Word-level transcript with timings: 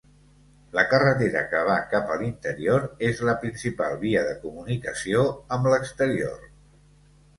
La 0.77 0.83
carretera 0.93 1.43
que 1.51 1.59
va 1.67 1.75
cap 1.91 2.09
a 2.15 2.17
l’interior 2.23 2.87
és 3.09 3.21
la 3.29 3.37
principal 3.43 4.01
via 4.07 4.27
de 4.31 4.35
comunicació 4.47 5.23
amb 5.59 5.71
l’exterior. 5.75 6.49